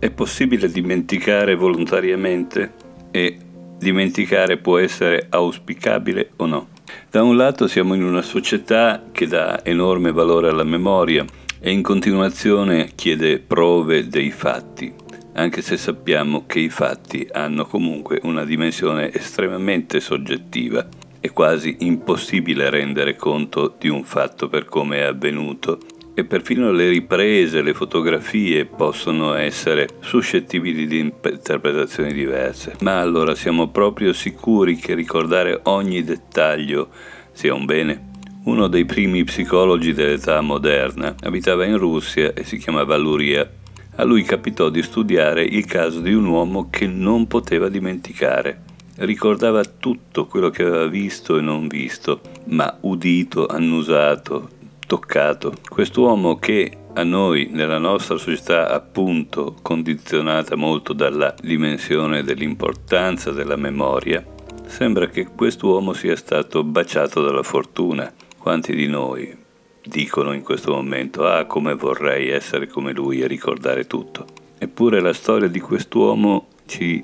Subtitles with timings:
[0.00, 2.72] È possibile dimenticare volontariamente
[3.10, 3.36] e
[3.76, 6.68] dimenticare può essere auspicabile o no?
[7.10, 11.22] Da un lato siamo in una società che dà enorme valore alla memoria
[11.60, 14.90] e in continuazione chiede prove dei fatti,
[15.34, 20.88] anche se sappiamo che i fatti hanno comunque una dimensione estremamente soggettiva.
[21.20, 25.78] È quasi impossibile rendere conto di un fatto per come è avvenuto
[26.14, 32.76] e perfino le riprese, le fotografie possono essere suscettibili di interpretazioni diverse.
[32.80, 36.88] Ma allora siamo proprio sicuri che ricordare ogni dettaglio
[37.32, 38.08] sia un bene?
[38.44, 43.48] Uno dei primi psicologi dell'età moderna abitava in Russia e si chiamava Luria.
[43.96, 48.62] A lui capitò di studiare il caso di un uomo che non poteva dimenticare.
[48.96, 54.58] Ricordava tutto quello che aveva visto e non visto, ma udito, annusato,
[54.90, 55.54] toccato.
[55.68, 64.26] Quest'uomo che a noi, nella nostra società appunto condizionata molto dalla dimensione dell'importanza della memoria,
[64.66, 68.12] sembra che quest'uomo sia stato baciato dalla fortuna.
[68.36, 69.32] Quanti di noi
[69.80, 74.26] dicono in questo momento, ah come vorrei essere come lui e ricordare tutto.
[74.58, 77.00] Eppure la storia di quest'uomo ci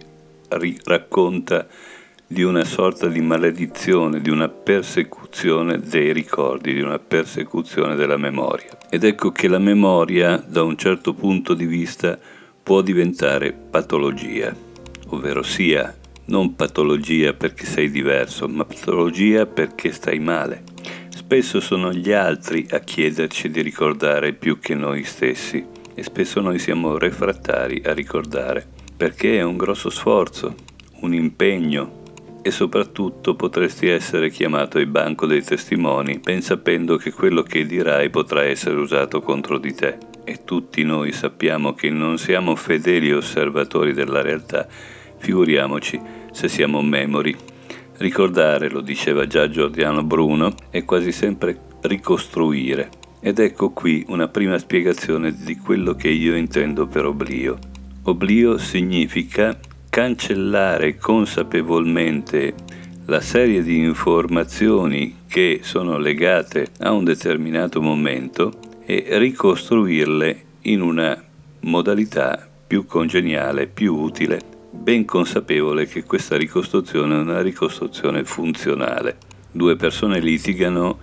[0.48, 1.68] racconta
[2.28, 8.76] di una sorta di maledizione, di una persecuzione dei ricordi, di una persecuzione della memoria.
[8.90, 12.18] Ed ecco che la memoria, da un certo punto di vista,
[12.62, 14.52] può diventare patologia,
[15.08, 20.64] ovvero sia non patologia perché sei diverso, ma patologia perché stai male.
[21.10, 26.58] Spesso sono gli altri a chiederci di ricordare più che noi stessi e spesso noi
[26.58, 28.66] siamo refrattari a ricordare
[28.96, 30.54] perché è un grosso sforzo,
[31.00, 32.04] un impegno,
[32.46, 38.08] e soprattutto potresti essere chiamato ai banco dei testimoni, ben sapendo che quello che dirai
[38.08, 39.98] potrà essere usato contro di te.
[40.22, 44.64] E tutti noi sappiamo che non siamo fedeli osservatori della realtà,
[45.18, 47.34] figuriamoci se siamo memori.
[47.96, 52.90] Ricordare, lo diceva già Giordano Bruno, è quasi sempre ricostruire.
[53.18, 57.58] Ed ecco qui una prima spiegazione di quello che io intendo per oblio.
[58.04, 59.58] Oblio significa
[59.96, 62.52] cancellare consapevolmente
[63.06, 68.52] la serie di informazioni che sono legate a un determinato momento
[68.84, 71.18] e ricostruirle in una
[71.60, 74.38] modalità più congeniale, più utile,
[74.70, 79.16] ben consapevole che questa ricostruzione è una ricostruzione funzionale.
[79.50, 80.98] Due persone litigano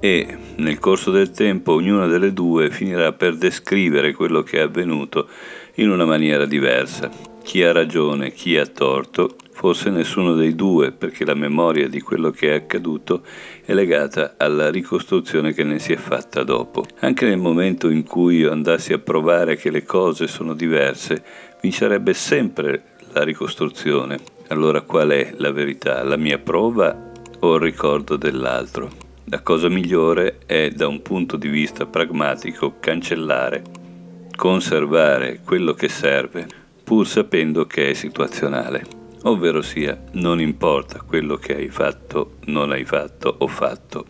[0.00, 5.28] e nel corso del tempo ognuna delle due finirà per descrivere quello che è avvenuto
[5.74, 11.24] in una maniera diversa chi ha ragione, chi ha torto, forse nessuno dei due, perché
[11.24, 13.22] la memoria di quello che è accaduto
[13.64, 16.84] è legata alla ricostruzione che ne si è fatta dopo.
[16.98, 21.24] Anche nel momento in cui io andassi a provare che le cose sono diverse,
[21.62, 22.82] vincerebbe sempre
[23.14, 24.18] la ricostruzione.
[24.48, 26.04] Allora qual è la verità?
[26.04, 28.90] La mia prova o il ricordo dell'altro?
[29.24, 33.62] La cosa migliore è, da un punto di vista pragmatico, cancellare,
[34.36, 36.57] conservare quello che serve
[36.88, 38.82] pur sapendo che è situazionale,
[39.24, 44.06] ovvero sia non importa quello che hai fatto, non hai fatto o fatto,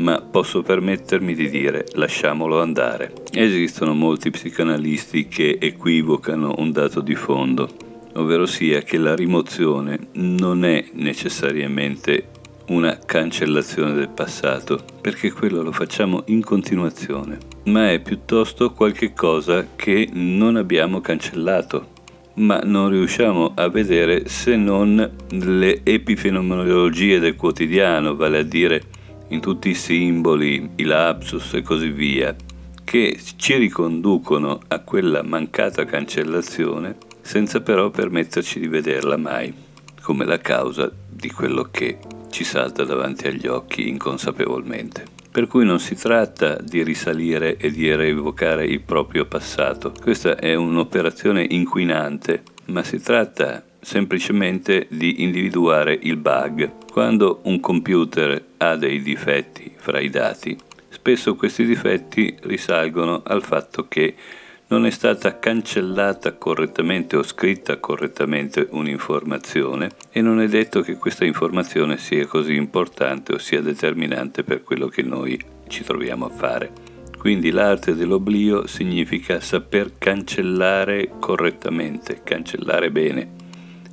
[0.00, 3.10] ma posso permettermi di dire lasciamolo andare.
[3.32, 7.70] Esistono molti psicanalisti che equivocano un dato di fondo,
[8.16, 12.26] ovvero sia che la rimozione non è necessariamente
[12.66, 19.68] una cancellazione del passato, perché quello lo facciamo in continuazione, ma è piuttosto qualche cosa
[19.74, 21.92] che non abbiamo cancellato,
[22.34, 28.82] ma non riusciamo a vedere se non le epifenomenologie del quotidiano, vale a dire
[29.28, 32.34] in tutti i simboli, i lapsus e così via,
[32.82, 39.52] che ci riconducono a quella mancata cancellazione senza però permetterci di vederla mai
[40.02, 41.98] come la causa di quello che
[42.30, 45.13] ci salta davanti agli occhi inconsapevolmente.
[45.34, 49.92] Per cui non si tratta di risalire e di rievocare il proprio passato.
[50.00, 56.86] Questa è un'operazione inquinante, ma si tratta semplicemente di individuare il bug.
[56.88, 60.56] Quando un computer ha dei difetti fra i dati,
[60.88, 64.14] spesso questi difetti risalgono al fatto che
[64.66, 71.24] non è stata cancellata correttamente o scritta correttamente un'informazione e non è detto che questa
[71.24, 75.38] informazione sia così importante o sia determinante per quello che noi
[75.68, 76.72] ci troviamo a fare.
[77.18, 83.32] Quindi l'arte dell'oblio significa saper cancellare correttamente, cancellare bene.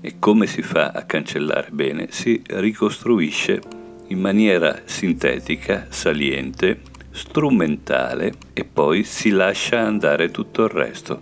[0.01, 2.07] E come si fa a cancellare bene?
[2.09, 3.61] Si ricostruisce
[4.07, 11.21] in maniera sintetica, saliente, strumentale e poi si lascia andare tutto il resto.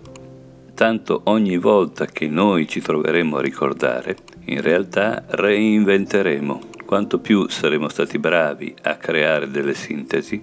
[0.80, 4.16] tanto ogni volta che noi ci troveremo a ricordare,
[4.46, 6.62] in realtà reinventeremo.
[6.86, 10.42] Quanto più saremo stati bravi a creare delle sintesi,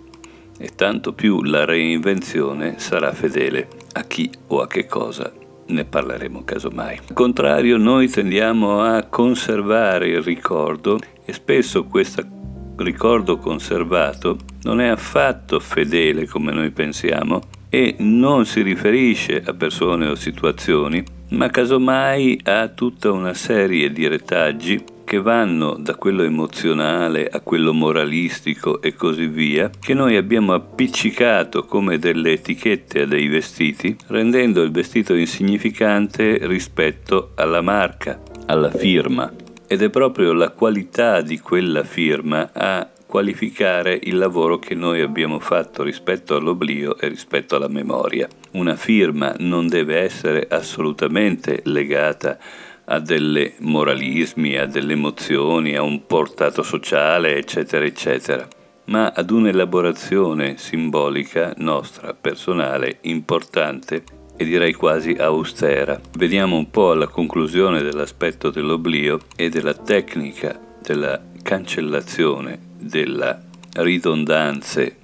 [0.59, 5.33] e tanto più la reinvenzione sarà fedele a chi o a che cosa
[5.69, 7.01] ne parleremo casomai.
[7.09, 12.21] Al contrario, noi tendiamo a conservare il ricordo e spesso questo
[12.79, 20.07] ricordo conservato non è affatto fedele come noi pensiamo e non si riferisce a persone
[20.07, 27.29] o situazioni, ma casomai a tutta una serie di retaggi che vanno da quello emozionale
[27.29, 33.29] a quello moralistico e così via, che noi abbiamo appiccicato come delle etichette a dei
[33.29, 39.46] vestiti, rendendo il vestito insignificante rispetto alla marca, alla firma.
[39.69, 45.41] Ed è proprio la qualità di quella firma a qualificare il lavoro che noi abbiamo
[45.41, 48.29] fatto rispetto all'oblio e rispetto alla memoria.
[48.53, 52.39] Una firma non deve essere assolutamente legata
[52.85, 58.47] a delle moralismi, a delle emozioni, a un portato sociale, eccetera, eccetera,
[58.85, 64.05] ma ad un'elaborazione simbolica nostra, personale, importante
[64.37, 66.01] e direi quasi austera.
[66.17, 73.39] Vediamo un po' alla conclusione dell'aspetto dell'oblio e della tecnica della cancellazione delle
[73.73, 74.97] ridondanze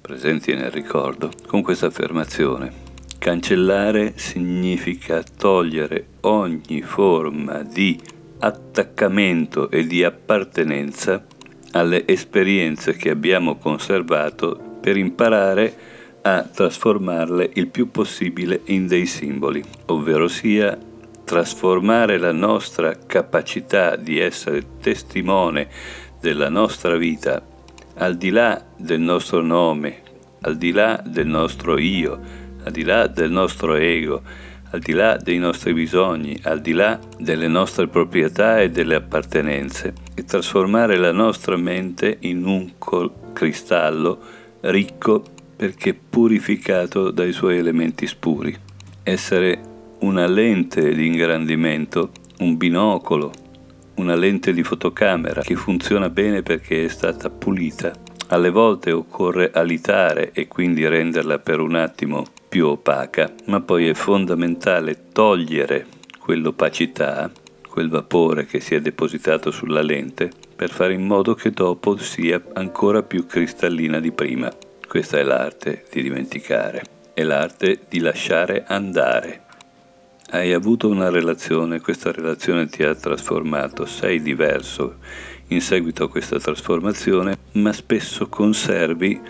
[0.00, 2.84] presenti nel ricordo con questa affermazione.
[3.18, 7.98] Cancellare significa togliere ogni forma di
[8.38, 11.24] attaccamento e di appartenenza
[11.72, 15.76] alle esperienze che abbiamo conservato per imparare
[16.26, 20.76] a trasformarle il più possibile in dei simboli, ovvero sia
[21.22, 25.68] trasformare la nostra capacità di essere testimone
[26.20, 27.40] della nostra vita
[27.98, 30.02] al di là del nostro nome,
[30.40, 32.18] al di là del nostro io,
[32.64, 34.20] al di là del nostro ego,
[34.70, 39.94] al di là dei nostri bisogni, al di là delle nostre proprietà e delle appartenenze,
[40.12, 42.72] e trasformare la nostra mente in un
[43.32, 44.18] cristallo
[44.62, 48.54] ricco perché purificato dai suoi elementi spuri.
[49.02, 49.58] Essere
[50.00, 52.10] una lente di ingrandimento,
[52.40, 53.32] un binocolo,
[53.94, 57.92] una lente di fotocamera che funziona bene perché è stata pulita.
[58.28, 63.94] Alle volte occorre alitare e quindi renderla per un attimo più opaca, ma poi è
[63.94, 65.86] fondamentale togliere
[66.18, 67.30] quell'opacità,
[67.68, 72.42] quel vapore che si è depositato sulla lente, per fare in modo che dopo sia
[72.54, 74.50] ancora più cristallina di prima.
[74.96, 76.82] Questa è l'arte di dimenticare,
[77.12, 79.42] è l'arte di lasciare andare.
[80.30, 84.96] Hai avuto una relazione, questa relazione ti ha trasformato, sei diverso
[85.48, 89.20] in seguito a questa trasformazione, ma spesso conservi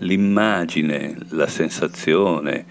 [0.00, 2.66] l'immagine, la sensazione,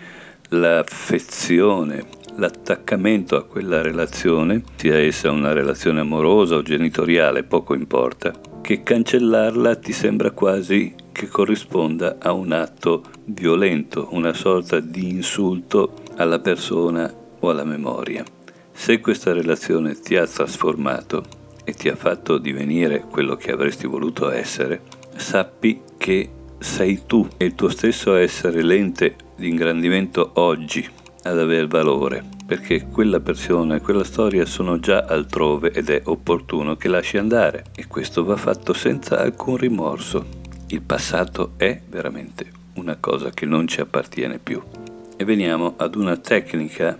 [0.50, 8.84] l'affezione, l'attaccamento a quella relazione, sia essa una relazione amorosa o genitoriale, poco importa, che
[8.84, 16.40] cancellarla ti sembra quasi che corrisponda a un atto violento, una sorta di insulto alla
[16.40, 18.24] persona o alla memoria.
[18.72, 21.24] Se questa relazione ti ha trasformato
[21.64, 24.82] e ti ha fatto divenire quello che avresti voluto essere,
[25.16, 30.88] sappi che sei tu e il tuo stesso essere lente di ingrandimento oggi
[31.24, 36.76] ad aver valore, perché quella persona e quella storia sono già altrove ed è opportuno
[36.76, 40.26] che lasci andare e questo va fatto senza alcun rimorso.
[40.68, 44.62] Il passato è veramente una cosa che non ci appartiene più.
[45.16, 47.00] E veniamo ad una tecnica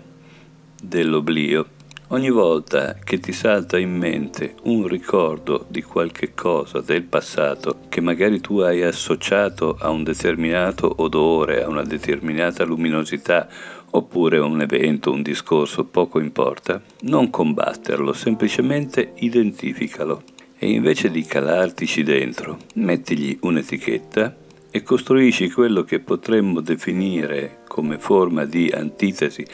[0.82, 1.66] dell'oblio
[2.12, 8.02] Ogni volta che ti salta in mente un ricordo di qualche cosa del passato che
[8.02, 13.48] magari tu hai associato a un determinato odore, a una determinata luminosità
[13.94, 20.22] oppure un evento, un discorso, poco importa, non combatterlo, semplicemente identificalo
[20.58, 24.36] e invece di calartici dentro, mettigli un'etichetta
[24.70, 29.44] e costruisci quello che potremmo definire come forma di antitesi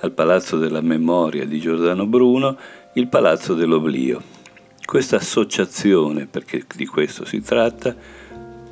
[0.00, 2.56] al Palazzo della Memoria di Giordano Bruno
[2.94, 4.22] il Palazzo dell'Oblio.
[4.84, 7.94] Questa associazione, perché di questo si tratta,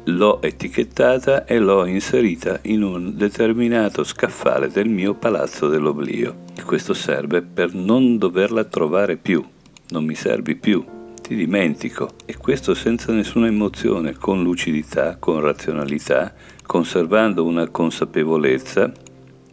[0.09, 6.45] l'ho etichettata e l'ho inserita in un determinato scaffale del mio Palazzo dell'Oblio.
[6.65, 9.45] Questo serve per non doverla trovare più,
[9.89, 10.85] non mi servi più,
[11.21, 16.33] ti dimentico e questo senza nessuna emozione, con lucidità, con razionalità,
[16.65, 18.93] conservando una consapevolezza,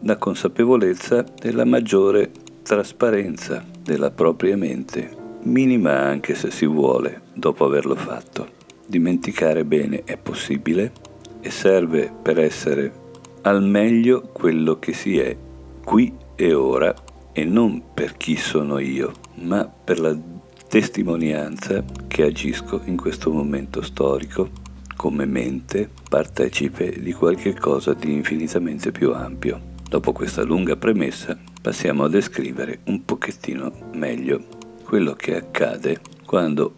[0.01, 2.29] la consapevolezza della maggiore
[2.62, 8.62] trasparenza della propria mente, minima anche se si vuole, dopo averlo fatto.
[8.85, 10.91] Dimenticare bene è possibile
[11.41, 13.01] e serve per essere
[13.43, 15.35] al meglio quello che si è
[15.83, 16.93] qui e ora
[17.31, 20.15] e non per chi sono io, ma per la
[20.67, 24.49] testimonianza che agisco in questo momento storico
[24.95, 29.71] come mente partecipe di qualche cosa di infinitamente più ampio.
[29.87, 34.43] Dopo questa lunga premessa passiamo a descrivere un pochettino meglio
[34.83, 36.73] quello che accade quando,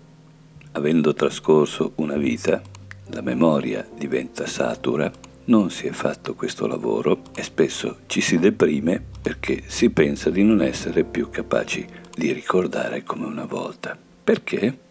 [0.75, 2.61] avendo trascorso una vita,
[3.09, 5.11] la memoria diventa satura
[5.45, 10.43] non si è fatto questo lavoro e spesso ci si deprime perché si pensa di
[10.43, 13.97] non essere più capaci di ricordare come una volta.
[14.23, 14.84] Perché?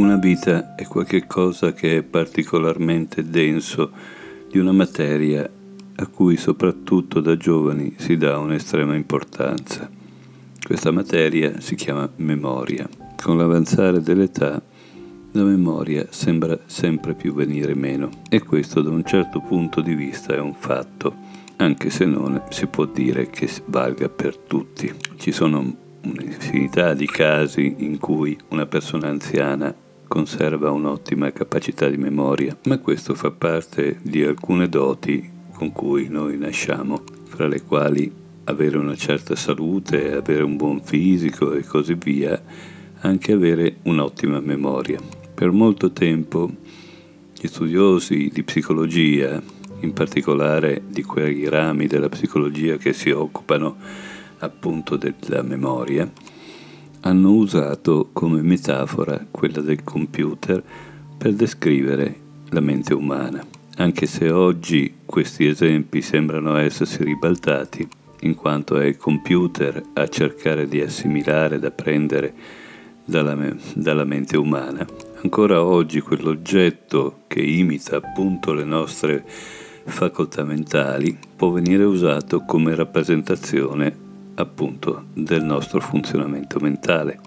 [0.00, 3.90] Una vita è qualcosa che è particolarmente denso
[4.50, 5.46] di una materia
[5.96, 9.90] a cui soprattutto da giovani si dà un'estrema importanza.
[10.64, 12.88] Questa materia si chiama memoria.
[13.22, 14.62] Con l'avanzare dell'età
[15.32, 20.34] la memoria sembra sempre più venire meno e questo da un certo punto di vista
[20.34, 21.14] è un fatto,
[21.56, 24.90] anche se non si può dire che valga per tutti.
[25.16, 25.58] Ci sono
[26.04, 33.14] un'infinità di casi in cui una persona anziana conserva un'ottima capacità di memoria, ma questo
[33.14, 38.10] fa parte di alcune doti con cui noi nasciamo, fra le quali
[38.42, 42.42] avere una certa salute, avere un buon fisico e così via,
[43.02, 44.98] anche avere un'ottima memoria.
[45.32, 46.50] Per molto tempo
[47.32, 49.40] gli studiosi di psicologia,
[49.78, 53.76] in particolare di quei rami della psicologia che si occupano
[54.38, 56.10] appunto della memoria,
[57.00, 60.62] hanno usato come metafora quella del computer
[61.16, 62.14] per descrivere
[62.50, 63.44] la mente umana,
[63.76, 67.86] anche se oggi questi esempi sembrano essersi ribaltati,
[68.22, 72.34] in quanto è il computer a cercare di assimilare, da prendere
[73.04, 73.36] dalla,
[73.74, 74.86] dalla mente umana.
[75.22, 79.24] Ancora oggi quell'oggetto che imita appunto le nostre
[79.84, 84.08] facoltà mentali può venire usato come rappresentazione
[84.40, 87.20] appunto del nostro funzionamento mentale.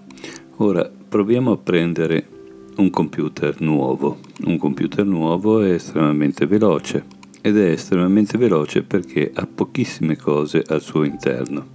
[0.56, 2.28] Ora proviamo a prendere
[2.76, 4.18] un computer nuovo.
[4.44, 7.04] Un computer nuovo è estremamente veloce
[7.40, 11.66] ed è estremamente veloce perché ha pochissime cose al suo interno,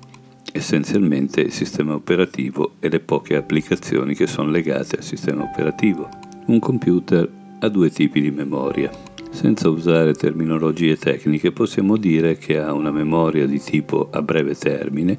[0.52, 6.10] essenzialmente il sistema operativo e le poche applicazioni che sono legate al sistema operativo.
[6.48, 7.30] Un computer
[7.60, 8.90] ha due tipi di memoria,
[9.30, 15.18] senza usare terminologie tecniche possiamo dire che ha una memoria di tipo a breve termine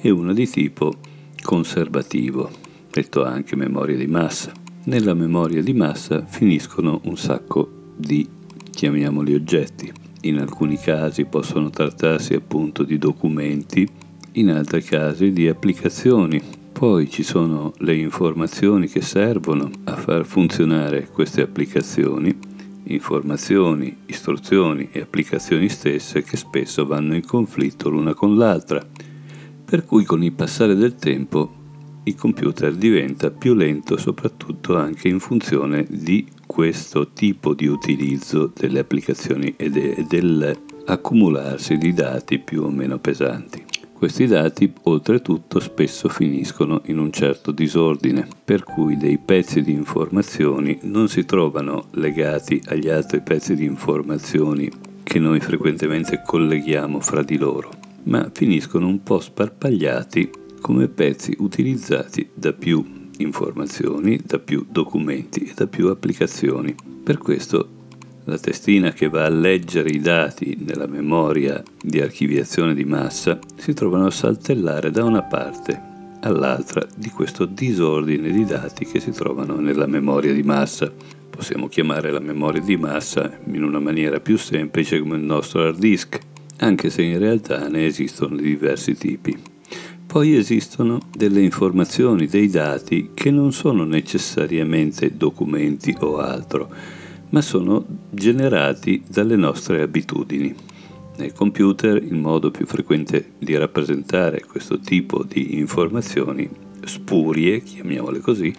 [0.00, 0.94] e una di tipo
[1.42, 2.50] conservativo,
[2.90, 4.52] detto anche memoria di massa.
[4.84, 8.26] Nella memoria di massa finiscono un sacco di,
[8.70, 9.92] chiamiamoli oggetti.
[10.22, 13.86] In alcuni casi possono trattarsi appunto di documenti,
[14.32, 16.40] in altri casi di applicazioni.
[16.72, 22.49] Poi ci sono le informazioni che servono a far funzionare queste applicazioni
[22.94, 28.84] informazioni, istruzioni e applicazioni stesse che spesso vanno in conflitto l'una con l'altra,
[29.64, 31.58] per cui con il passare del tempo
[32.04, 38.80] il computer diventa più lento soprattutto anche in funzione di questo tipo di utilizzo delle
[38.80, 43.69] applicazioni e de- dell'accumularsi di dati più o meno pesanti.
[44.00, 50.78] Questi dati oltretutto spesso finiscono in un certo disordine, per cui dei pezzi di informazioni
[50.84, 54.70] non si trovano legati agli altri pezzi di informazioni
[55.02, 57.72] che noi frequentemente colleghiamo fra di loro,
[58.04, 60.30] ma finiscono un po' sparpagliati
[60.62, 62.82] come pezzi utilizzati da più
[63.18, 66.74] informazioni, da più documenti e da più applicazioni.
[67.04, 67.79] Per questo
[68.30, 73.74] la testina che va a leggere i dati nella memoria di archiviazione di massa si
[73.74, 75.88] trovano a saltellare da una parte
[76.20, 80.92] all'altra di questo disordine di dati che si trovano nella memoria di massa.
[81.28, 85.78] Possiamo chiamare la memoria di massa in una maniera più semplice come il nostro hard
[85.78, 86.20] disk,
[86.58, 89.36] anche se in realtà ne esistono di diversi tipi.
[90.06, 96.98] Poi esistono delle informazioni, dei dati che non sono necessariamente documenti o altro,
[97.30, 100.54] ma sono generati dalle nostre abitudini.
[101.16, 106.48] Nel computer il modo più frequente di rappresentare questo tipo di informazioni
[106.84, 108.54] spurie, chiamiamole così,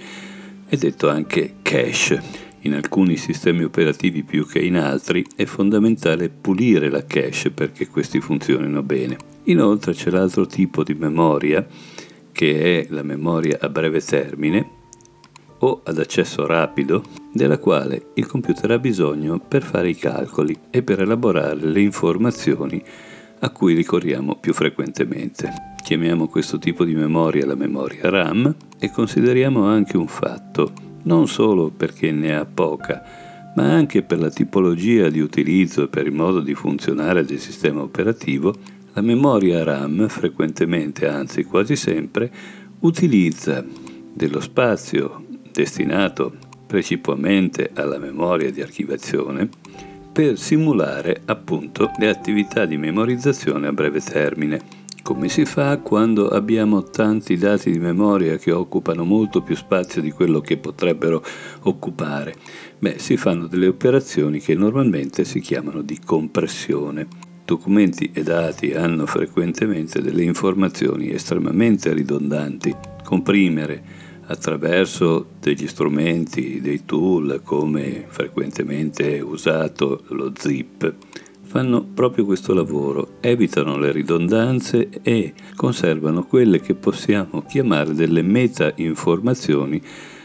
[0.68, 2.50] è detto anche cache.
[2.64, 8.22] In alcuni sistemi operativi più che in altri è fondamentale pulire la cache perché questi
[8.22, 9.18] funzionino bene.
[9.46, 11.66] Inoltre c'è l'altro tipo di memoria
[12.32, 14.80] che è la memoria a breve termine
[15.64, 17.04] o ad accesso rapido
[17.34, 22.84] della quale il computer ha bisogno per fare i calcoli e per elaborare le informazioni
[23.40, 25.50] a cui ricorriamo più frequentemente.
[25.84, 31.70] Chiamiamo questo tipo di memoria la memoria RAM e consideriamo anche un fatto, non solo
[31.70, 33.02] perché ne ha poca,
[33.56, 37.82] ma anche per la tipologia di utilizzo e per il modo di funzionare del sistema
[37.82, 38.54] operativo,
[38.94, 42.32] la memoria RAM frequentemente, anzi quasi sempre,
[42.80, 43.66] utilizza
[44.14, 46.34] dello spazio destinato
[46.66, 49.50] precipuamente alla memoria di archiviazione
[50.12, 54.80] per simulare appunto le attività di memorizzazione a breve termine.
[55.04, 60.12] Come si fa quando abbiamo tanti dati di memoria che occupano molto più spazio di
[60.12, 61.24] quello che potrebbero
[61.64, 62.36] occupare?
[62.78, 67.08] Beh, si fanno delle operazioni che normalmente si chiamano di compressione.
[67.44, 72.76] Documenti e dati hanno frequentemente delle informazioni estremamente ridondanti.
[73.04, 73.84] Comprimere
[74.32, 80.96] attraverso degli strumenti, dei tool come frequentemente usato lo zip,
[81.44, 88.72] fanno proprio questo lavoro, evitano le ridondanze e conservano quelle che possiamo chiamare delle meta
[88.78, 89.82] informazioni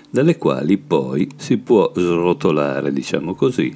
[0.08, 3.74] dalle quali poi si può srotolare, diciamo così,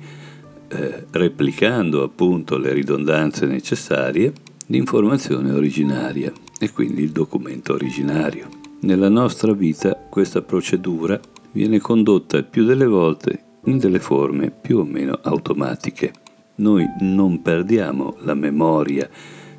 [0.68, 4.32] eh, replicando appunto le ridondanze necessarie,
[4.66, 8.59] l'informazione originaria e quindi il documento originario.
[8.82, 11.20] Nella nostra vita questa procedura
[11.52, 16.12] viene condotta il più delle volte in delle forme più o meno automatiche.
[16.56, 19.06] Noi non perdiamo la memoria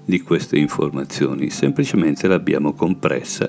[0.04, 3.48] di queste informazioni, semplicemente l'abbiamo compressa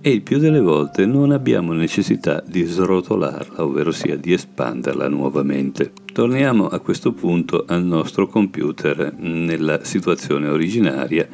[0.00, 5.92] e il più delle volte non abbiamo necessità di srotolarla, ovvero sia di espanderla nuovamente.
[6.12, 11.26] Torniamo a questo punto al nostro computer nella situazione originaria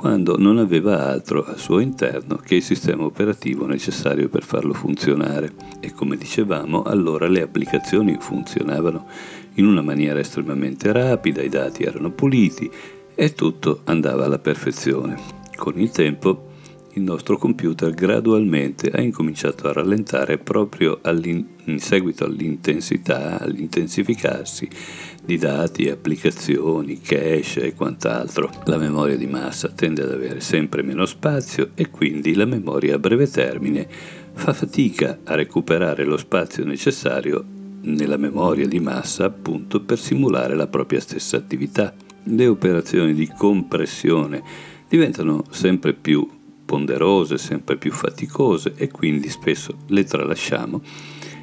[0.00, 5.52] quando non aveva altro al suo interno che il sistema operativo necessario per farlo funzionare
[5.78, 9.06] e come dicevamo allora le applicazioni funzionavano
[9.56, 12.70] in una maniera estremamente rapida, i dati erano puliti
[13.14, 15.18] e tutto andava alla perfezione.
[15.54, 16.48] Con il tempo
[16.94, 24.66] il nostro computer gradualmente ha incominciato a rallentare proprio in seguito all'intensità, all'intensificarsi
[25.30, 28.50] di dati, applicazioni, cache e quant'altro.
[28.64, 32.98] La memoria di massa tende ad avere sempre meno spazio e quindi la memoria a
[32.98, 33.86] breve termine
[34.32, 37.44] fa fatica a recuperare lo spazio necessario
[37.82, 41.94] nella memoria di massa appunto per simulare la propria stessa attività.
[42.24, 44.42] Le operazioni di compressione
[44.88, 46.28] diventano sempre più
[46.64, 50.82] ponderose, sempre più faticose e quindi spesso le tralasciamo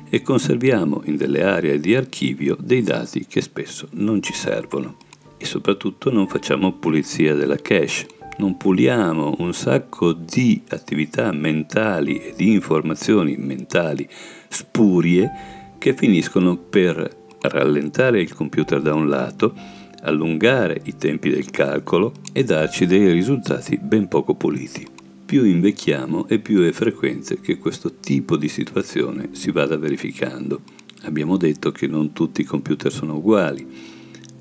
[0.09, 4.97] e conserviamo in delle aree di archivio dei dati che spesso non ci servono.
[5.37, 12.33] E soprattutto non facciamo pulizia della cache, non puliamo un sacco di attività mentali e
[12.35, 14.07] di informazioni mentali
[14.47, 15.29] spurie
[15.77, 19.53] che finiscono per rallentare il computer da un lato,
[20.01, 24.96] allungare i tempi del calcolo e darci dei risultati ben poco puliti
[25.27, 30.61] più invecchiamo e più è frequente che questo tipo di situazione si vada verificando.
[31.01, 33.67] Abbiamo detto che non tutti i computer sono uguali.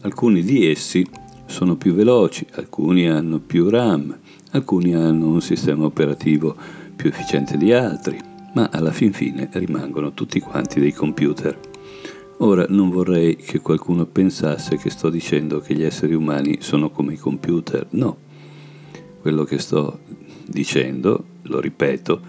[0.03, 1.05] Alcuni di essi
[1.47, 4.17] sono più veloci, alcuni hanno più RAM,
[4.53, 6.57] alcuni hanno un sistema operativo
[6.95, 8.17] più efficiente di altri,
[8.55, 11.59] ma alla fin fine rimangono tutti quanti dei computer.
[12.39, 17.15] Ora non vorrei che qualcuno pensasse che sto dicendo che gli esseri umani sono come
[17.15, 18.19] i computer, no.
[19.21, 19.99] Quello che sto
[20.47, 22.21] dicendo, lo ripeto,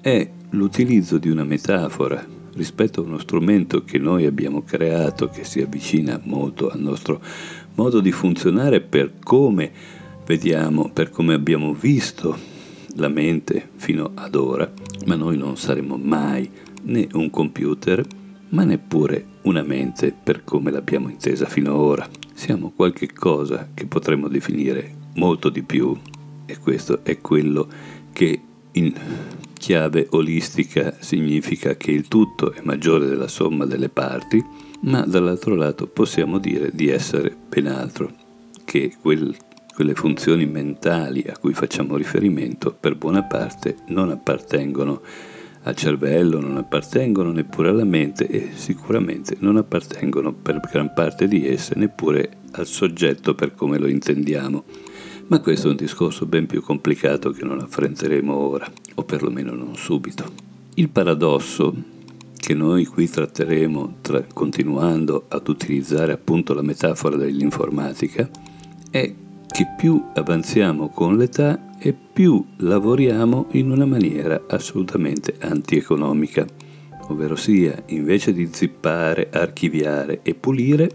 [0.00, 5.60] è l'utilizzo di una metafora rispetto a uno strumento che noi abbiamo creato che si
[5.60, 7.20] avvicina molto al nostro
[7.74, 9.70] modo di funzionare per come
[10.24, 12.36] vediamo, per come abbiamo visto
[12.96, 14.70] la mente fino ad ora,
[15.06, 16.48] ma noi non saremo mai
[16.82, 18.04] né un computer,
[18.50, 22.08] ma neppure una mente per come l'abbiamo intesa fino ad ora.
[22.32, 25.96] Siamo qualche cosa che potremmo definire molto di più
[26.46, 27.68] e questo è quello
[28.12, 28.40] che
[28.72, 28.92] in
[29.52, 34.44] chiave olistica significa che il tutto è maggiore della somma delle parti,
[34.80, 38.12] ma dall'altro lato possiamo dire di essere ben altro,
[38.64, 39.34] che quel,
[39.74, 45.00] quelle funzioni mentali a cui facciamo riferimento per buona parte non appartengono
[45.62, 51.48] al cervello, non appartengono neppure alla mente e sicuramente non appartengono per gran parte di
[51.48, 54.83] esse neppure al soggetto per come lo intendiamo.
[55.26, 59.74] Ma questo è un discorso ben più complicato che non affronteremo ora, o perlomeno non
[59.74, 60.24] subito.
[60.74, 61.74] Il paradosso
[62.36, 68.28] che noi qui tratteremo tra, continuando ad utilizzare appunto la metafora dell'informatica
[68.90, 69.14] è
[69.46, 76.44] che più avanziamo con l'età e più lavoriamo in una maniera assolutamente antieconomica,
[77.08, 80.90] ovvero sia invece di zippare, archiviare e pulire,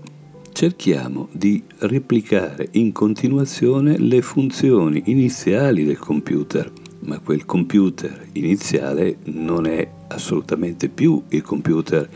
[0.59, 6.69] cerchiamo di replicare in continuazione le funzioni iniziali del computer,
[7.03, 12.09] ma quel computer iniziale non è assolutamente più il computer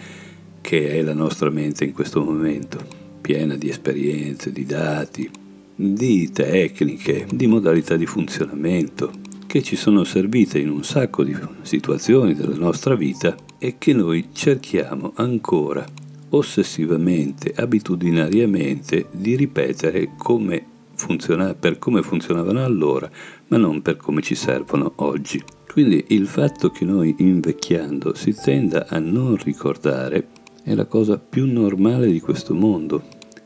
[0.60, 2.86] che è la nostra mente in questo momento,
[3.22, 5.32] piena di esperienze, di dati,
[5.74, 9.10] di tecniche, di modalità di funzionamento
[9.48, 14.28] che ci sono servite in un sacco di situazioni della nostra vita e che noi
[14.34, 15.86] cerchiamo ancora
[16.34, 20.66] ossessivamente, abitudinariamente di ripetere come
[20.96, 23.10] funziona, per come funzionavano allora,
[23.48, 25.42] ma non per come ci servono oggi.
[25.72, 30.28] Quindi il fatto che noi invecchiando si tenda a non ricordare
[30.64, 33.04] è la cosa più normale di questo mondo.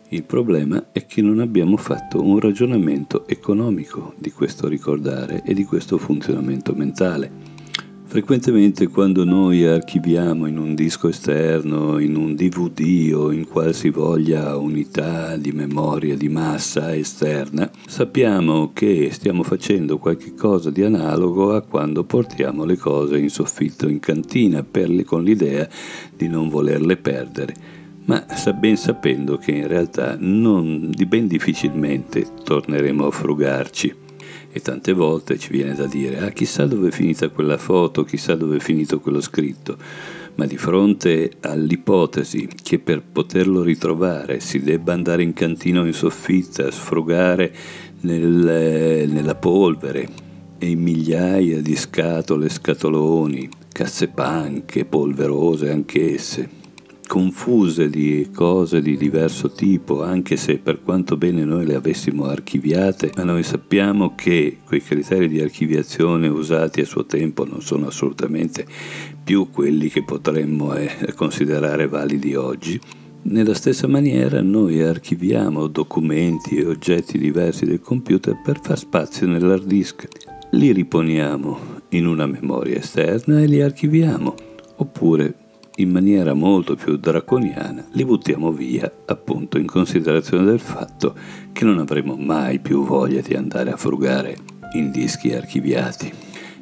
[0.09, 5.65] Il problema è che non abbiamo fatto un ragionamento economico di questo ricordare e di
[5.65, 7.46] questo funzionamento mentale.
[8.09, 15.35] Frequentemente quando noi archiviamo in un disco esterno, in un DVD o in qualsivoglia unità
[15.35, 22.05] di memoria di massa esterna, sappiamo che stiamo facendo qualche cosa di analogo a quando
[22.05, 25.67] portiamo le cose in soffitto in cantina le, con l'idea
[26.15, 27.53] di non volerle perdere.
[28.05, 34.05] Ma ben sapendo che in realtà non, ben difficilmente torneremo a frugarci
[34.57, 38.35] e tante volte ci viene da dire ah chissà dove è finita quella foto, chissà
[38.35, 39.77] dove è finito quello scritto,
[40.35, 45.93] ma di fronte all'ipotesi che per poterlo ritrovare si debba andare in cantina o in
[45.93, 47.53] soffitta, sfrugare
[48.01, 50.09] nel, nella polvere
[50.57, 56.49] e in migliaia di scatole, scatoloni, casse panche, polverose anch'esse,
[57.07, 63.11] confuse di cose di diverso tipo, anche se per quanto bene noi le avessimo archiviate,
[63.15, 68.67] ma noi sappiamo che quei criteri di archiviazione usati a suo tempo non sono assolutamente
[69.23, 72.79] più quelli che potremmo eh, considerare validi oggi.
[73.23, 79.65] Nella stessa maniera noi archiviamo documenti e oggetti diversi del computer per far spazio nell'hard
[79.65, 80.07] disk.
[80.51, 84.35] Li riponiamo in una memoria esterna e li archiviamo,
[84.75, 85.46] oppure
[85.79, 91.15] in maniera molto più draconiana, li buttiamo via appunto in considerazione del fatto
[91.51, 94.37] che non avremo mai più voglia di andare a frugare
[94.73, 96.11] in dischi archiviati.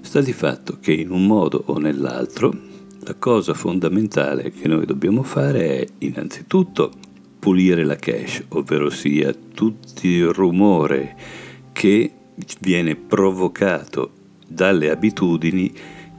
[0.01, 2.53] Sta di fatto che in un modo o nell'altro
[2.99, 6.91] la cosa fondamentale che noi dobbiamo fare è innanzitutto
[7.39, 11.15] pulire la cache, ovvero sia tutto il rumore
[11.71, 12.11] che
[12.59, 14.11] viene provocato
[14.47, 15.73] dalle abitudini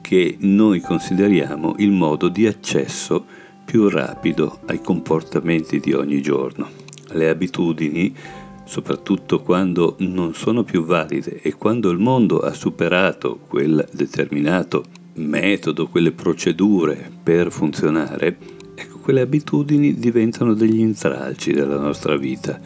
[0.06, 3.24] che noi consideriamo il modo di accesso
[3.64, 6.68] più rapido ai comportamenti di ogni giorno.
[7.08, 8.14] Le abitudini,
[8.62, 15.88] soprattutto quando non sono più valide e quando il mondo ha superato quel determinato metodo,
[15.88, 18.38] quelle procedure per funzionare,
[18.76, 22.60] ecco, quelle abitudini diventano degli intralci della nostra vita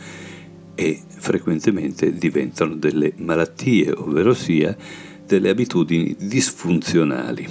[0.74, 4.76] e frequentemente diventano delle malattie, ovvero sia
[5.30, 7.46] delle abitudini disfunzionali.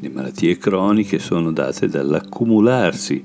[0.00, 3.22] Le malattie croniche sono date dall'accumularsi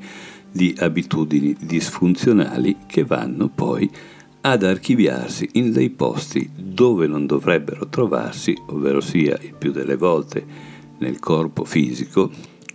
[0.52, 3.90] di abitudini disfunzionali che vanno poi
[4.42, 10.46] ad archiviarsi in dei posti dove non dovrebbero trovarsi, ovvero sia il più delle volte
[10.98, 12.30] nel corpo fisico,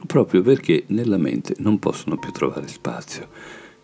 [0.07, 3.29] proprio perché nella mente non possono più trovare spazio.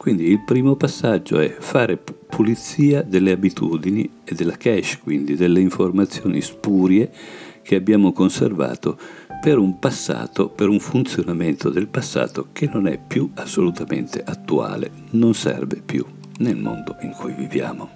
[0.04, 6.42] Quindi il primo passaggio è fare pulizia delle abitudini e della cache, quindi delle informazioni
[6.42, 7.10] spurie
[7.62, 8.98] che abbiamo conservato
[9.40, 15.32] per un passato, per un funzionamento del passato che non è più assolutamente attuale, non
[15.32, 16.04] serve più
[16.40, 17.88] nel mondo in cui viviamo,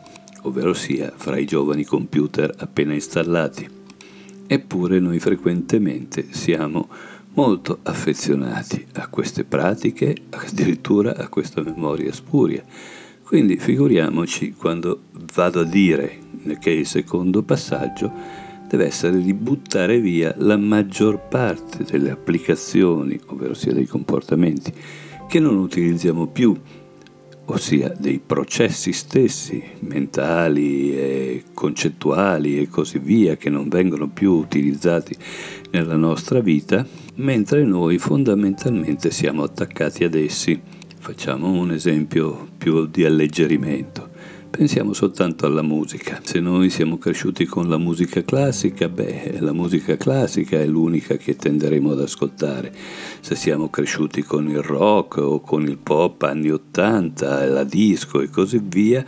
[0.45, 3.69] ovvero sia fra i giovani computer appena installati.
[4.47, 6.89] Eppure noi frequentemente siamo
[7.35, 12.65] molto affezionati a queste pratiche, addirittura a questa memoria spuria.
[13.23, 15.03] Quindi figuriamoci quando
[15.35, 16.19] vado a dire
[16.59, 18.11] che il secondo passaggio
[18.69, 24.73] deve essere di buttare via la maggior parte delle applicazioni, ovvero sia dei comportamenti,
[25.29, 26.57] che non utilizziamo più,
[27.47, 35.15] ossia dei processi stessi, mentali e concettuali e così via, che non vengono più utilizzati
[35.71, 40.61] nella nostra vita, mentre noi fondamentalmente siamo attaccati ad essi.
[40.99, 44.09] Facciamo un esempio più di alleggerimento.
[44.51, 46.21] Pensiamo soltanto alla musica.
[46.23, 51.37] Se noi siamo cresciuti con la musica classica, beh, la musica classica è l'unica che
[51.37, 52.73] tenderemo ad ascoltare.
[53.21, 58.31] Se siamo cresciuti con il rock o con il pop anni 80, la disco e
[58.31, 59.05] così via,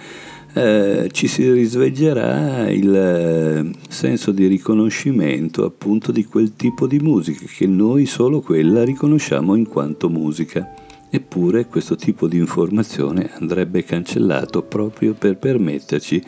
[0.52, 7.46] eh, ci si risveglierà il eh, senso di riconoscimento appunto di quel tipo di musica
[7.46, 10.68] che noi solo quella riconosciamo in quanto musica
[11.12, 16.22] Eppure questo tipo di informazione andrebbe cancellato proprio per permetterci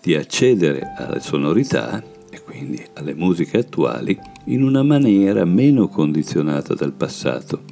[0.00, 6.92] di accedere alle sonorità e quindi alle musiche attuali in una maniera meno condizionata dal
[6.92, 7.62] passato.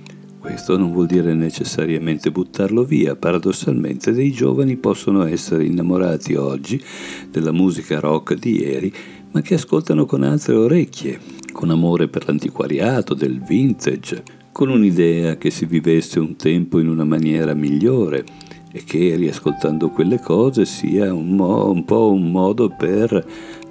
[0.48, 6.82] Questo non vuol dire necessariamente buttarlo via, paradossalmente dei giovani possono essere innamorati oggi
[7.30, 8.90] della musica rock di ieri,
[9.30, 11.20] ma che ascoltano con altre orecchie,
[11.52, 17.04] con amore per l'antiquariato, del vintage, con un'idea che si vivesse un tempo in una
[17.04, 18.24] maniera migliore
[18.72, 23.22] e che riascoltando quelle cose sia un, mo- un po' un modo per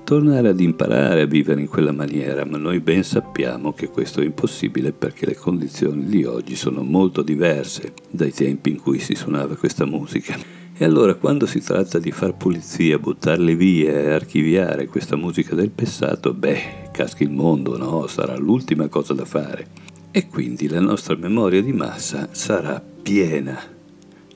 [0.07, 4.23] tornare ad imparare a vivere in quella maniera, ma noi ben sappiamo che questo è
[4.23, 9.57] impossibile perché le condizioni di oggi sono molto diverse dai tempi in cui si suonava
[9.57, 10.37] questa musica.
[10.77, 15.71] E allora quando si tratta di far pulizia, buttarle via e archiviare questa musica del
[15.71, 18.07] passato, beh, caschi il mondo, no?
[18.07, 19.67] Sarà l'ultima cosa da fare.
[20.11, 23.59] E quindi la nostra memoria di massa sarà piena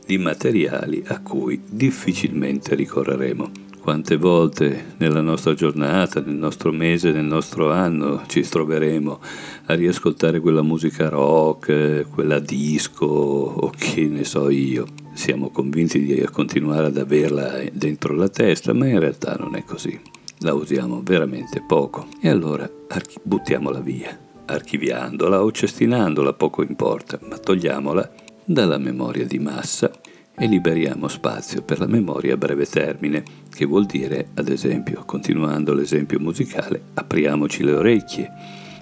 [0.05, 3.60] di materiali a cui difficilmente ricorreremo.
[3.81, 9.19] Quante volte nella nostra giornata, nel nostro mese, nel nostro anno ci troveremo
[9.65, 14.85] a riascoltare quella musica rock, quella disco o che ne so io.
[15.13, 19.99] Siamo convinti di continuare ad averla dentro la testa, ma in realtà non è così.
[20.41, 24.15] La usiamo veramente poco e allora archi- buttiamola via,
[24.45, 28.11] archiviandola o cestinandola, poco importa, ma togliamola
[28.45, 29.91] dalla memoria di massa
[30.35, 35.73] e liberiamo spazio per la memoria a breve termine, che vuol dire, ad esempio, continuando
[35.73, 38.31] l'esempio musicale, apriamoci le orecchie,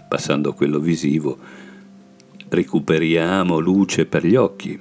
[0.07, 1.37] passando a quello visivo,
[2.49, 4.79] recuperiamo luce per gli occhi,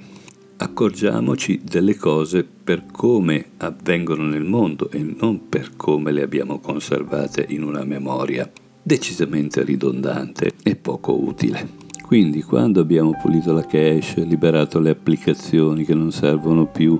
[0.57, 7.45] accorgiamoci delle cose per come avvengono nel mondo e non per come le abbiamo conservate
[7.49, 8.49] in una memoria
[8.81, 11.88] decisamente ridondante e poco utile.
[12.09, 16.99] Quindi quando abbiamo pulito la cache, liberato le applicazioni che non servono più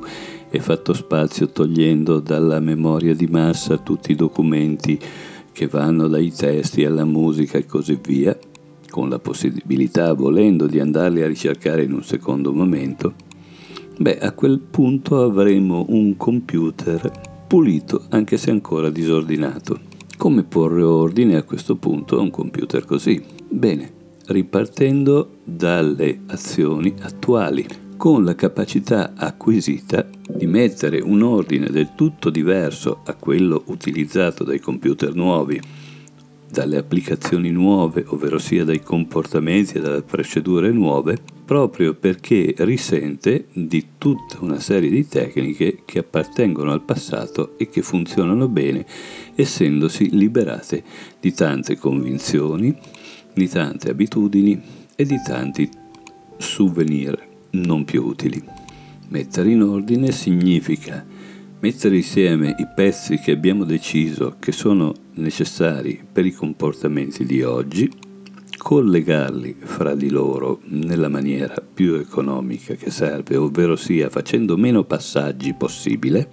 [0.52, 5.00] e fatto spazio togliendo dalla memoria di massa tutti i documenti
[5.52, 8.38] che vanno dai testi alla musica e così via,
[8.88, 13.16] con la possibilità, volendo, di andarli a ricercare in un secondo momento,
[13.98, 17.12] beh, a quel punto avremo un computer
[17.48, 19.80] pulito, anche se ancora disordinato.
[20.18, 23.20] Come porre ordine a questo punto a un computer così?
[23.50, 23.98] Bene,
[24.30, 27.66] ripartendo dalle azioni attuali,
[27.98, 34.60] con la capacità acquisita di mettere un ordine del tutto diverso a quello utilizzato dai
[34.60, 35.60] computer nuovi,
[36.50, 43.86] dalle applicazioni nuove, ovvero sia dai comportamenti e dalle procedure nuove, proprio perché risente di
[43.98, 48.86] tutta una serie di tecniche che appartengono al passato e che funzionano bene,
[49.36, 50.84] essendosi liberate
[51.20, 52.76] di tante convinzioni,
[53.40, 54.62] di tante abitudini
[54.96, 55.70] e di tanti
[56.38, 57.18] souvenir
[57.52, 58.44] non più utili.
[59.08, 61.04] Mettere in ordine significa
[61.62, 67.90] mettere insieme i pezzi che abbiamo deciso che sono necessari per i comportamenti di oggi,
[68.58, 75.54] collegarli fra di loro nella maniera più economica che serve, ovvero sia facendo meno passaggi
[75.54, 76.30] possibile,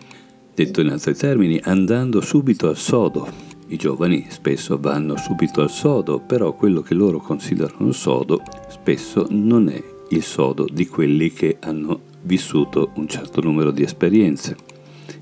[0.55, 6.21] detto in altri termini, andando subito al sodo, i giovani spesso vanno subito al sodo,
[6.21, 12.01] però quello che loro considerano sodo spesso non è il sodo di quelli che hanno
[12.23, 14.57] vissuto un certo numero di esperienze.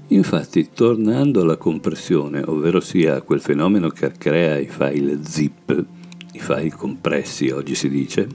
[0.09, 5.85] Infatti, tornando alla compressione, ovvero sia quel fenomeno che crea i file zip,
[6.33, 8.28] i file compressi oggi si dice,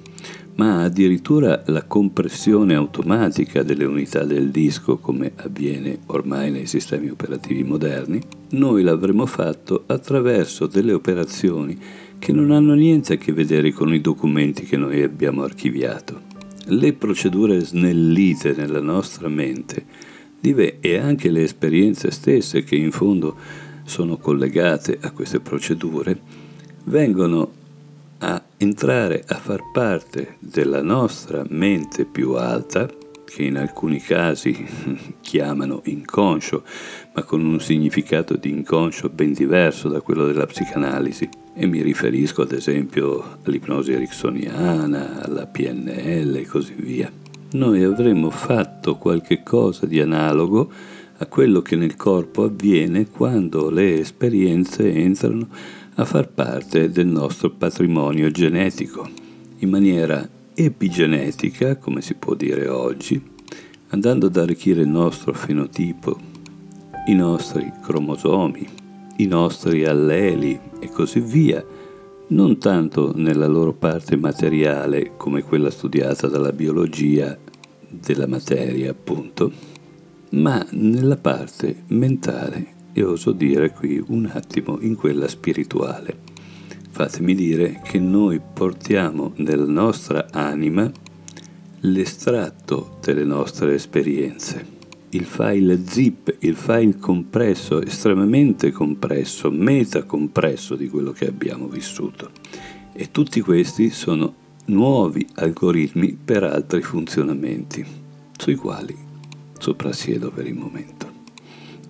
[0.60, 7.64] ma addirittura la compressione automatica delle unità del disco come avviene ormai nei sistemi operativi
[7.64, 8.20] moderni,
[8.50, 11.80] noi l'avremo fatto attraverso delle operazioni
[12.20, 16.28] che non hanno niente a che vedere con i documenti che noi abbiamo archiviato.
[16.66, 19.86] Le procedure snellite nella nostra mente
[20.42, 23.38] e anche le esperienze stesse che in fondo
[23.86, 26.20] sono collegate a queste procedure
[26.84, 27.59] vengono
[28.20, 32.90] a entrare a far parte della nostra mente più alta,
[33.26, 34.68] che in alcuni casi
[35.22, 36.64] chiamano inconscio,
[37.14, 41.30] ma con un significato di inconscio ben diverso da quello della psicanalisi.
[41.54, 47.12] E mi riferisco ad esempio all'ipnosi ericksoniana, alla PNL e così via.
[47.52, 50.72] Noi avremmo fatto qualche cosa di analogo
[51.18, 55.48] a quello che nel corpo avviene quando le esperienze entrano
[55.96, 59.08] a far parte del nostro patrimonio genetico.
[59.60, 63.22] In maniera epigenetica, come si può dire oggi,
[63.90, 66.18] andando ad arricchire il nostro fenotipo,
[67.08, 68.68] i nostri cromosomi,
[69.18, 71.66] i nostri alleli e così via,
[72.28, 77.38] non tanto nella loro parte materiale come quella studiata dalla biologia
[77.90, 79.52] della materia, appunto,
[80.32, 86.18] ma nella parte mentale e oso dire qui un attimo in quella spirituale.
[86.90, 90.92] Fatemi dire che noi portiamo nella nostra anima
[91.82, 94.78] l'estratto delle nostre esperienze,
[95.12, 102.32] il file zip, il file compresso, estremamente compresso, meta compresso di quello che abbiamo vissuto.
[102.92, 104.34] E tutti questi sono
[104.66, 107.86] nuovi algoritmi per altri funzionamenti,
[108.38, 108.96] sui quali
[109.58, 110.99] soprassiedo per il momento.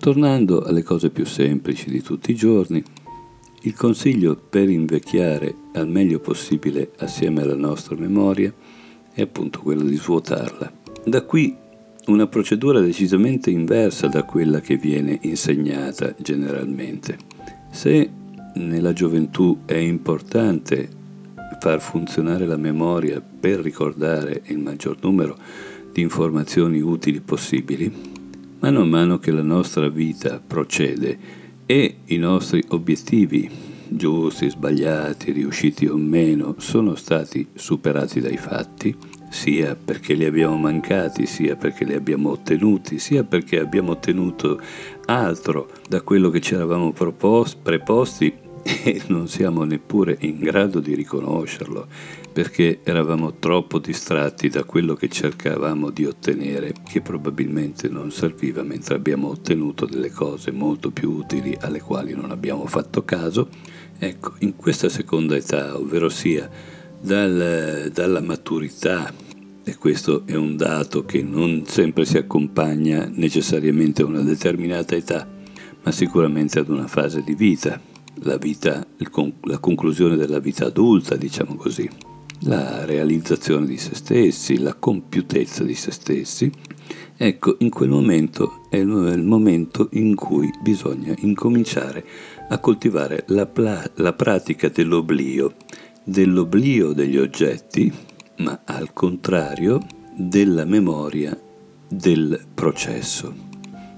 [0.00, 2.82] Tornando alle cose più semplici di tutti i giorni,
[3.64, 8.50] il consiglio per invecchiare al meglio possibile assieme alla nostra memoria
[9.12, 10.72] è appunto quello di svuotarla.
[11.04, 11.54] Da qui
[12.06, 17.18] una procedura decisamente inversa da quella che viene insegnata generalmente.
[17.70, 18.10] Se
[18.54, 20.88] nella gioventù è importante
[21.60, 25.36] far funzionare la memoria per ricordare il maggior numero
[25.92, 28.18] di informazioni utili possibili,
[28.60, 33.48] mano a mano che la nostra vita procede e i nostri obiettivi,
[33.88, 38.94] giusti, sbagliati, riusciti o meno, sono stati superati dai fatti,
[39.30, 44.60] sia perché li abbiamo mancati, sia perché li abbiamo ottenuti, sia perché abbiamo ottenuto
[45.06, 50.94] altro da quello che ci eravamo proposti, preposti e non siamo neppure in grado di
[50.94, 51.86] riconoscerlo
[52.32, 58.94] perché eravamo troppo distratti da quello che cercavamo di ottenere che probabilmente non serviva mentre
[58.94, 63.48] abbiamo ottenuto delle cose molto più utili alle quali non abbiamo fatto caso.
[63.98, 66.48] Ecco, in questa seconda età, ovvero sia
[67.00, 69.12] dal, dalla maturità,
[69.62, 75.28] e questo è un dato che non sempre si accompagna necessariamente a una determinata età,
[75.82, 77.80] ma sicuramente ad una fase di vita,
[78.22, 78.86] la, vita,
[79.42, 81.88] la conclusione della vita adulta, diciamo così,
[82.40, 86.50] la realizzazione di se stessi, la compiutezza di se stessi,
[87.16, 92.04] ecco, in quel momento è il momento in cui bisogna incominciare
[92.48, 95.54] a coltivare la, pla- la pratica dell'oblio,
[96.02, 97.92] dell'oblio degli oggetti,
[98.38, 99.80] ma al contrario
[100.14, 101.38] della memoria
[101.88, 103.48] del processo.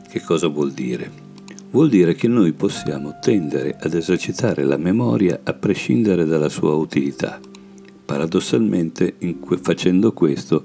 [0.09, 1.31] Che cosa vuol dire?
[1.73, 7.41] vuol dire che noi possiamo tendere ad esercitare la memoria a prescindere dalla sua utilità.
[8.05, 10.65] Paradossalmente, que- facendo questo,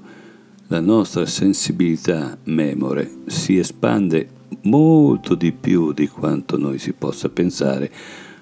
[0.68, 4.28] la nostra sensibilità memore si espande
[4.62, 7.90] molto di più di quanto noi si possa pensare,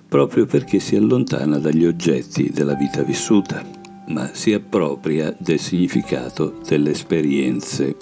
[0.08, 3.64] proprio perché si allontana dagli oggetti della vita vissuta,
[4.08, 7.96] ma si appropria del significato delle esperienze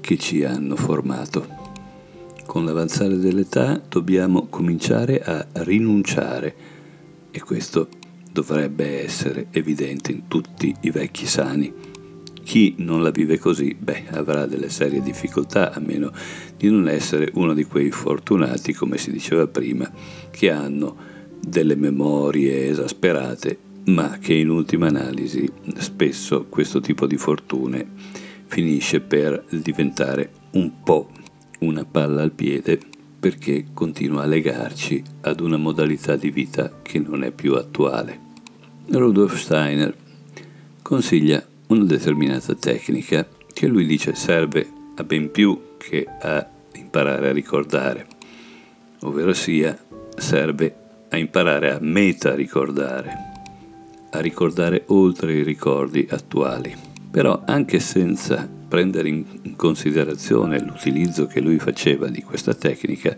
[0.00, 1.46] che ci hanno formato.
[2.46, 6.54] Con l'avanzare dell'età dobbiamo cominciare a rinunciare
[7.30, 7.88] e questo
[8.34, 11.72] dovrebbe essere evidente in tutti i vecchi sani.
[12.42, 16.10] Chi non la vive così, beh, avrà delle serie difficoltà, a meno
[16.56, 19.88] di non essere uno di quei fortunati, come si diceva prima,
[20.30, 20.96] che hanno
[21.40, 27.86] delle memorie esasperate, ma che in ultima analisi spesso questo tipo di fortune
[28.46, 31.08] finisce per diventare un po'
[31.60, 32.80] una palla al piede
[33.20, 38.23] perché continua a legarci ad una modalità di vita che non è più attuale.
[38.86, 39.94] Rudolf Steiner
[40.82, 47.32] consiglia una determinata tecnica che lui dice serve a ben più che a imparare a
[47.32, 48.06] ricordare,
[49.00, 49.76] ovvero sia
[50.16, 50.74] serve
[51.08, 53.12] a imparare a meta ricordare,
[54.10, 56.76] a ricordare oltre i ricordi attuali.
[57.10, 63.16] Però anche senza prendere in considerazione l'utilizzo che lui faceva di questa tecnica,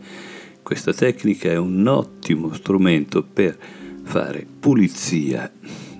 [0.63, 3.59] questa tecnica è un ottimo strumento per
[4.07, 5.51] fare pulizia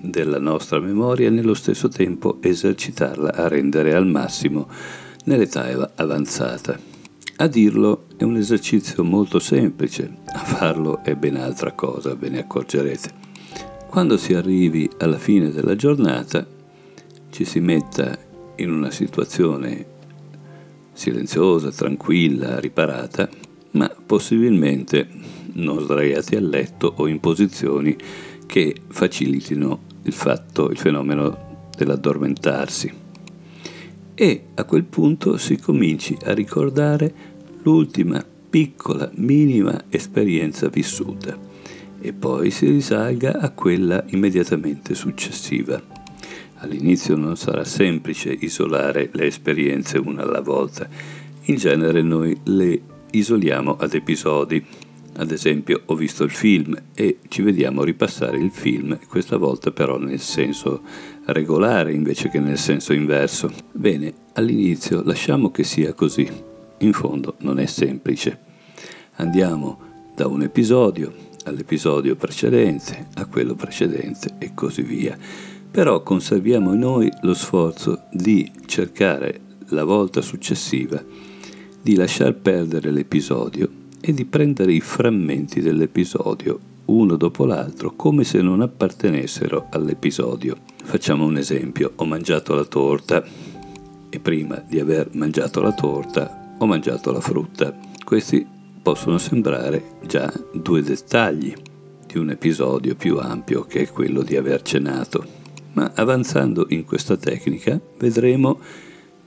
[0.01, 4.69] della nostra memoria e nello stesso tempo esercitarla a rendere al massimo
[5.25, 6.79] nell'età avanzata.
[7.39, 12.39] A dirlo è un esercizio molto semplice, a farlo è ben altra cosa, ve ne
[12.39, 13.11] accorgerete.
[13.87, 16.45] Quando si arrivi alla fine della giornata,
[17.29, 18.17] ci si metta
[18.55, 19.85] in una situazione
[20.93, 23.29] silenziosa, tranquilla, riparata,
[23.71, 25.07] ma possibilmente
[25.57, 27.95] non sdraiati a letto o in posizioni
[28.45, 33.05] che facilitino il fatto, il fenomeno dell'addormentarsi.
[34.15, 37.13] E a quel punto si cominci a ricordare
[37.61, 41.37] l'ultima piccola, minima esperienza vissuta
[41.99, 45.81] e poi si risalga a quella immediatamente successiva.
[46.59, 50.87] All'inizio non sarà semplice isolare le esperienze una alla volta.
[51.45, 52.81] In genere noi le
[53.11, 54.65] isoliamo ad episodi.
[55.19, 59.97] Ad esempio ho visto il film e ci vediamo ripassare il film, questa volta però
[59.97, 60.81] nel senso
[61.25, 63.51] regolare invece che nel senso inverso.
[63.71, 66.29] Bene, all'inizio lasciamo che sia così.
[66.79, 68.39] In fondo non è semplice.
[69.15, 69.79] Andiamo
[70.15, 71.11] da un episodio
[71.45, 75.17] all'episodio precedente, a quello precedente e così via.
[75.71, 79.39] Però conserviamo in noi lo sforzo di cercare
[79.69, 81.03] la volta successiva
[81.81, 88.41] di lasciar perdere l'episodio e di prendere i frammenti dell'episodio uno dopo l'altro come se
[88.41, 90.57] non appartenessero all'episodio.
[90.83, 93.23] Facciamo un esempio, ho mangiato la torta
[94.09, 97.77] e prima di aver mangiato la torta ho mangiato la frutta.
[98.03, 98.45] Questi
[98.81, 101.53] possono sembrare già due dettagli
[102.05, 105.25] di un episodio più ampio che è quello di aver cenato.
[105.73, 108.59] Ma avanzando in questa tecnica vedremo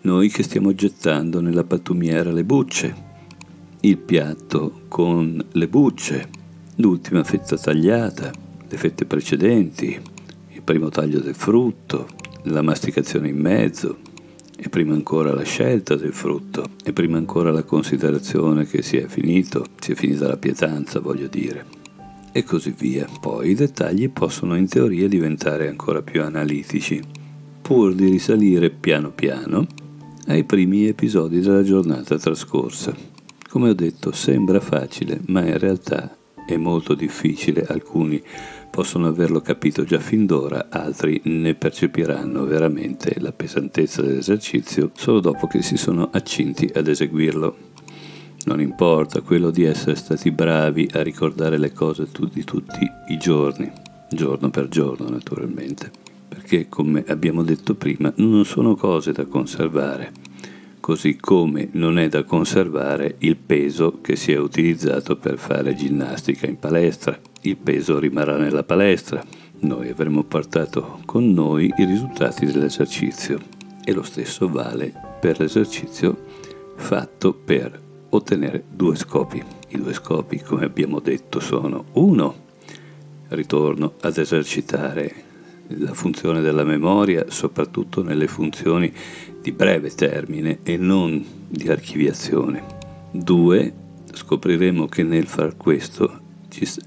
[0.02, 3.08] noi che stiamo gettando nella pattumiera le bucce,
[3.82, 6.28] il piatto con le bucce,
[6.76, 8.30] l'ultima fetta tagliata,
[8.68, 9.98] le fette precedenti,
[10.52, 12.06] il primo taglio del frutto,
[12.44, 13.98] la masticazione in mezzo,
[14.54, 19.06] e prima ancora la scelta del frutto, e prima ancora la considerazione che si è
[19.06, 21.64] finito, si è finita la pietanza, voglio dire,
[22.32, 23.06] e così via.
[23.18, 27.02] Poi i dettagli possono in teoria diventare ancora più analitici,
[27.62, 29.66] pur di risalire piano piano
[30.26, 33.09] ai primi episodi della giornata trascorsa.
[33.50, 37.66] Come ho detto, sembra facile, ma in realtà è molto difficile.
[37.66, 38.22] Alcuni
[38.70, 45.48] possono averlo capito già fin d'ora, altri ne percepiranno veramente la pesantezza dell'esercizio solo dopo
[45.48, 47.56] che si sono accinti ad eseguirlo.
[48.44, 53.68] Non importa quello di essere stati bravi a ricordare le cose di tutti i giorni,
[54.10, 55.90] giorno per giorno naturalmente
[56.30, 60.12] perché come abbiamo detto prima non sono cose da conservare,
[60.90, 66.48] così come non è da conservare il peso che si è utilizzato per fare ginnastica
[66.48, 67.16] in palestra.
[67.42, 69.24] Il peso rimarrà nella palestra,
[69.60, 73.38] noi avremo portato con noi i risultati dell'esercizio
[73.84, 76.24] e lo stesso vale per l'esercizio
[76.74, 79.40] fatto per ottenere due scopi.
[79.68, 82.34] I due scopi, come abbiamo detto, sono uno,
[83.28, 85.29] ritorno ad esercitare
[85.78, 88.92] la funzione della memoria, soprattutto nelle funzioni
[89.40, 92.62] di breve termine e non di archiviazione.
[93.10, 93.72] Due,
[94.12, 96.28] scopriremo che nel far questo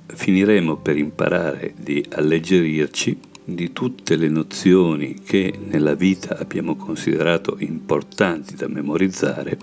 [0.06, 8.56] finiremo per imparare di alleggerirci di tutte le nozioni che nella vita abbiamo considerato importanti
[8.56, 9.58] da memorizzare,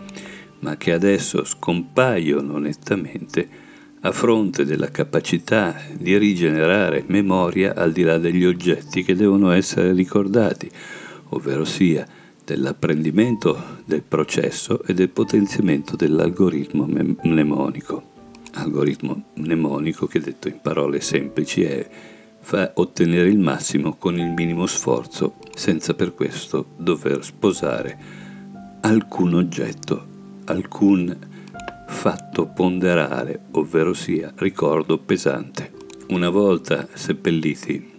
[0.61, 3.69] ma che adesso scompaiono nettamente
[4.03, 9.93] a fronte della capacità di rigenerare memoria al di là degli oggetti che devono essere
[9.93, 10.71] ricordati,
[11.31, 12.07] ovvero sia
[12.43, 16.87] dell'apprendimento del processo e del potenziamento dell'algoritmo
[17.23, 18.09] mnemonico.
[18.55, 21.89] Algoritmo mnemonico che detto in parole semplici è
[22.41, 27.99] fa ottenere il massimo con il minimo sforzo senza per questo dover sposare
[28.81, 30.07] alcun oggetto,
[30.47, 31.17] alcun
[31.91, 35.71] fatto ponderare, ovvero sia ricordo pesante.
[36.09, 37.91] Una volta seppelliti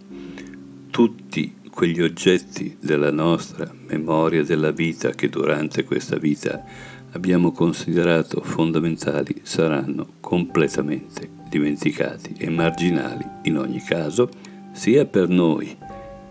[0.90, 6.64] tutti quegli oggetti della nostra memoria della vita che durante questa vita
[7.12, 14.30] abbiamo considerato fondamentali saranno completamente dimenticati e marginali in ogni caso,
[14.72, 15.78] sia per noi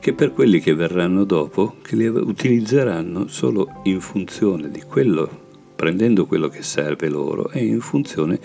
[0.00, 5.48] che per quelli che verranno dopo, che li utilizzeranno solo in funzione di quello
[5.80, 8.38] prendendo quello che serve loro e in funzione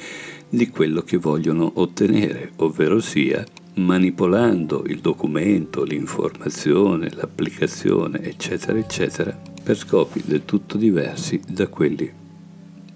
[0.48, 9.76] di quello che vogliono ottenere, ovvero sia manipolando il documento, l'informazione, l'applicazione, eccetera, eccetera, per
[9.76, 12.10] scopi del tutto diversi da quelli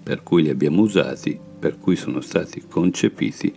[0.02, 3.52] per cui li abbiamo usati, per cui sono stati concepiti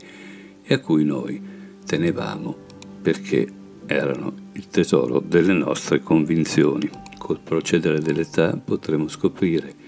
[0.63, 1.41] e a cui noi
[1.85, 2.57] tenevamo
[3.01, 3.47] perché
[3.85, 6.89] erano il tesoro delle nostre convinzioni.
[7.17, 9.82] Col procedere dell'età potremo scoprire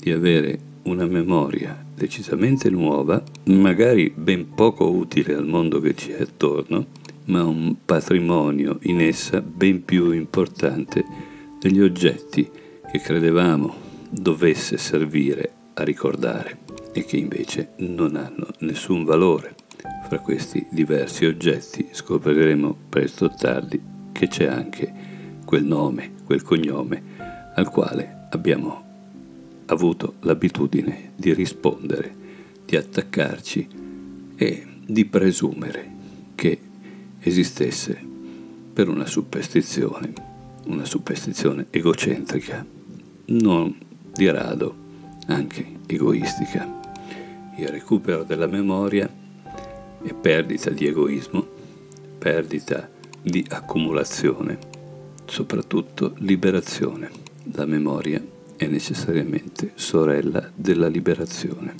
[0.00, 6.22] di avere una memoria decisamente nuova, magari ben poco utile al mondo che ci è
[6.22, 6.86] attorno,
[7.26, 11.04] ma un patrimonio in essa ben più importante
[11.60, 12.50] degli oggetti
[12.90, 16.58] che credevamo dovesse servire a ricordare
[16.92, 19.54] e che invece non hanno nessun valore.
[20.08, 23.80] Fra questi diversi oggetti scopriremo presto o tardi
[24.10, 24.92] che c'è anche
[25.44, 27.02] quel nome, quel cognome
[27.54, 28.89] al quale abbiamo
[29.72, 32.14] avuto l'abitudine di rispondere,
[32.64, 33.68] di attaccarci
[34.36, 35.88] e di presumere
[36.34, 36.58] che
[37.20, 37.98] esistesse
[38.72, 40.12] per una superstizione,
[40.66, 42.64] una superstizione egocentrica,
[43.26, 43.76] non
[44.12, 44.74] di rado
[45.26, 46.78] anche egoistica.
[47.56, 49.08] Il recupero della memoria
[50.02, 51.46] è perdita di egoismo,
[52.18, 52.88] perdita
[53.22, 54.58] di accumulazione,
[55.26, 57.10] soprattutto liberazione.
[57.52, 58.22] La memoria
[58.60, 61.74] è necessariamente sorella della liberazione.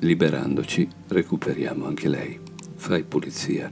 [0.00, 2.40] Liberandoci recuperiamo anche lei.
[2.74, 3.70] Fai pulizia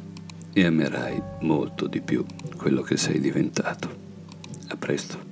[0.52, 2.22] e amerai molto di più
[2.58, 3.88] quello che sei diventato.
[4.68, 5.29] A presto.